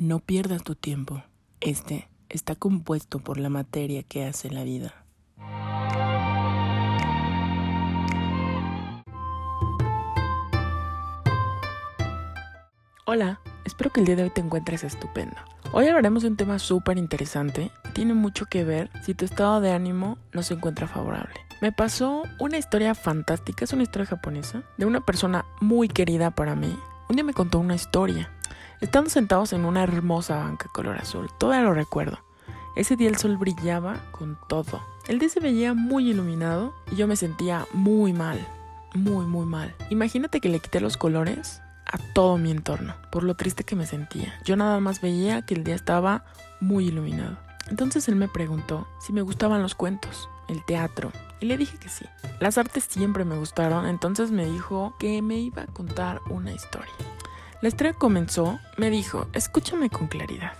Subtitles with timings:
[0.00, 1.22] No pierdas tu tiempo.
[1.60, 5.04] Este está compuesto por la materia que hace la vida.
[13.06, 15.36] Hola, espero que el día de hoy te encuentres estupendo.
[15.72, 17.70] Hoy hablaremos de un tema súper interesante.
[17.92, 21.34] Tiene mucho que ver si tu estado de ánimo no se encuentra favorable.
[21.62, 26.56] Me pasó una historia fantástica, es una historia japonesa, de una persona muy querida para
[26.56, 26.76] mí.
[27.08, 28.32] Un día me contó una historia
[28.80, 32.18] Estando sentados en una hermosa banca color azul, todavía lo recuerdo.
[32.76, 34.82] Ese día el sol brillaba con todo.
[35.06, 38.44] El día se veía muy iluminado y yo me sentía muy mal,
[38.94, 39.74] muy muy mal.
[39.90, 43.86] Imagínate que le quité los colores a todo mi entorno, por lo triste que me
[43.86, 44.34] sentía.
[44.44, 46.24] Yo nada más veía que el día estaba
[46.60, 47.38] muy iluminado.
[47.68, 51.88] Entonces él me preguntó si me gustaban los cuentos, el teatro, y le dije que
[51.88, 52.06] sí.
[52.40, 56.92] Las artes siempre me gustaron, entonces me dijo que me iba a contar una historia.
[57.64, 60.52] La estrella comenzó, me dijo, escúchame con claridad,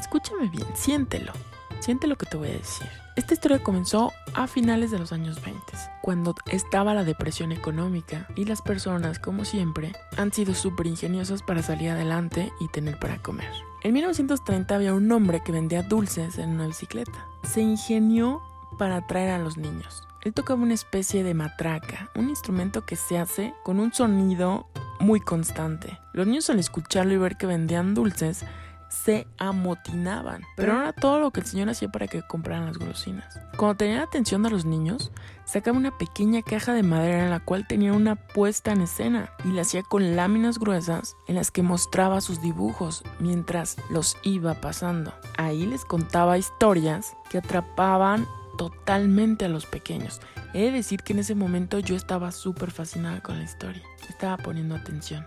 [0.00, 1.32] escúchame bien, siéntelo,
[1.78, 2.88] siente lo que te voy a decir.
[3.14, 5.60] Esta historia comenzó a finales de los años 20,
[6.02, 11.62] cuando estaba la depresión económica y las personas, como siempre, han sido súper ingeniosas para
[11.62, 13.52] salir adelante y tener para comer.
[13.84, 17.28] En 1930 había un hombre que vendía dulces en una bicicleta.
[17.44, 18.42] Se ingenió
[18.76, 20.02] para atraer a los niños.
[20.22, 24.66] Él tocaba una especie de matraca, un instrumento que se hace con un sonido
[25.00, 25.98] muy constante.
[26.12, 28.44] Los niños al escucharlo y ver que vendían dulces
[28.90, 32.76] se amotinaban, pero no era todo lo que el señor hacía para que compraran las
[32.76, 33.38] golosinas.
[33.56, 35.12] Cuando tenía la atención de los niños,
[35.44, 39.52] sacaba una pequeña caja de madera en la cual tenía una puesta en escena y
[39.52, 45.14] la hacía con láminas gruesas en las que mostraba sus dibujos mientras los iba pasando.
[45.38, 48.26] Ahí les contaba historias que atrapaban
[48.58, 50.20] totalmente a los pequeños.
[50.52, 53.82] He de decir que en ese momento yo estaba súper fascinada con la historia.
[54.08, 55.26] Estaba poniendo atención.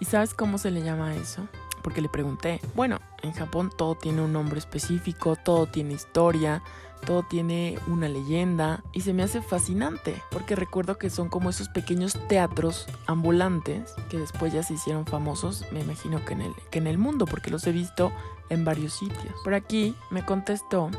[0.00, 1.46] ¿Y sabes cómo se le llama eso?
[1.82, 6.62] Porque le pregunté, bueno, en Japón todo tiene un nombre específico, todo tiene historia,
[7.04, 11.68] todo tiene una leyenda y se me hace fascinante porque recuerdo que son como esos
[11.68, 16.78] pequeños teatros ambulantes que después ya se hicieron famosos, me imagino que en el, que
[16.78, 18.12] en el mundo porque los he visto
[18.48, 19.34] en varios sitios.
[19.42, 20.90] Por aquí me contestó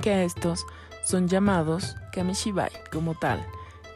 [0.00, 0.66] que estos
[1.06, 3.46] son llamados kamishibai como tal.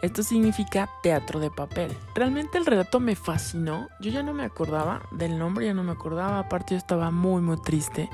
[0.01, 1.95] Esto significa teatro de papel.
[2.15, 3.89] Realmente el relato me fascinó.
[4.01, 6.39] Yo ya no me acordaba del nombre, ya no me acordaba.
[6.39, 8.09] Aparte yo estaba muy muy triste.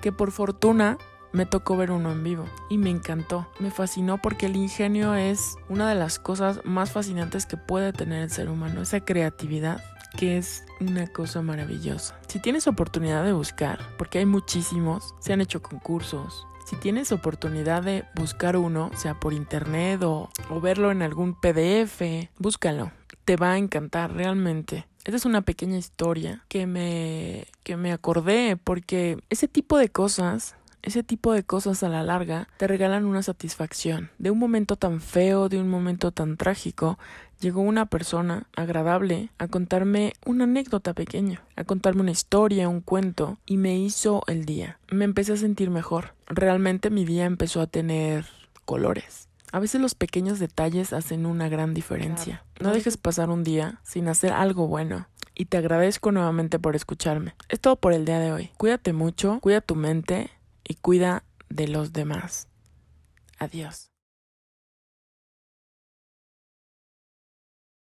[0.00, 0.98] Que por fortuna
[1.32, 3.48] me tocó ver uno en vivo y me encantó.
[3.58, 8.22] Me fascinó porque el ingenio es una de las cosas más fascinantes que puede tener
[8.22, 8.82] el ser humano.
[8.82, 9.82] Esa creatividad
[10.16, 12.18] que es una cosa maravillosa.
[12.28, 17.82] Si tienes oportunidad de buscar, porque hay muchísimos, se han hecho concursos, si tienes oportunidad
[17.82, 20.30] de buscar uno, sea por internet o,
[20.62, 22.00] verlo en algún PDF,
[22.38, 22.92] búscalo.
[23.24, 24.86] Te va a encantar realmente.
[25.04, 30.54] Esta es una pequeña historia que me, que me acordé porque ese tipo de cosas
[30.82, 34.10] ese tipo de cosas a la larga te regalan una satisfacción.
[34.18, 36.98] De un momento tan feo, de un momento tan trágico,
[37.40, 43.38] llegó una persona agradable a contarme una anécdota pequeña, a contarme una historia, un cuento,
[43.46, 44.78] y me hizo el día.
[44.90, 46.14] Me empecé a sentir mejor.
[46.26, 48.26] Realmente mi día empezó a tener
[48.64, 49.28] colores.
[49.52, 52.42] A veces los pequeños detalles hacen una gran diferencia.
[52.58, 55.08] No dejes pasar un día sin hacer algo bueno.
[55.34, 57.34] Y te agradezco nuevamente por escucharme.
[57.48, 58.50] Es todo por el día de hoy.
[58.56, 60.30] Cuídate mucho, cuida tu mente
[60.66, 62.48] y cuida de los demás.
[63.38, 63.91] Adiós.